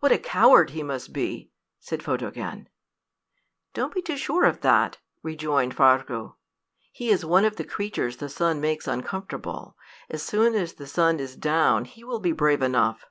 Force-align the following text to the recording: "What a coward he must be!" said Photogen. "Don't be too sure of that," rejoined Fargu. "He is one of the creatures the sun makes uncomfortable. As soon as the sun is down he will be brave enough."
"What 0.00 0.10
a 0.10 0.18
coward 0.18 0.70
he 0.70 0.82
must 0.82 1.12
be!" 1.12 1.52
said 1.78 2.02
Photogen. 2.02 2.68
"Don't 3.72 3.94
be 3.94 4.02
too 4.02 4.16
sure 4.16 4.42
of 4.46 4.62
that," 4.62 4.98
rejoined 5.22 5.76
Fargu. 5.76 6.34
"He 6.90 7.08
is 7.08 7.24
one 7.24 7.44
of 7.44 7.54
the 7.54 7.62
creatures 7.62 8.16
the 8.16 8.28
sun 8.28 8.60
makes 8.60 8.88
uncomfortable. 8.88 9.76
As 10.10 10.24
soon 10.24 10.56
as 10.56 10.72
the 10.72 10.88
sun 10.88 11.20
is 11.20 11.36
down 11.36 11.84
he 11.84 12.02
will 12.02 12.18
be 12.18 12.32
brave 12.32 12.62
enough." 12.62 13.04